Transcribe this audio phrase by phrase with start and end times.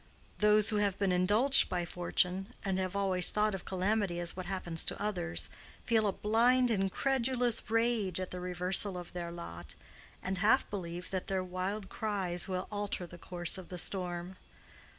[0.39, 4.47] Those who have been indulged by fortune and have always thought of calamity as what
[4.47, 5.47] happens to others,
[5.85, 9.75] feel a blind incredulous rage at the reversal of their lot,
[10.23, 14.37] and half believe that their wild cries will alter the course of the storm.